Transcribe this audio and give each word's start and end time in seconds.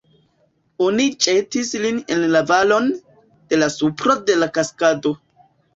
Oni 0.85 1.05
ĵetis 1.25 1.69
lin 1.85 2.01
en 2.17 2.25
la 2.37 2.43
valon, 2.53 2.91
de 3.53 3.61
la 3.65 3.73
supro 3.79 4.21
de 4.33 4.43
la 4.45 4.53
kaskado. 4.59 5.19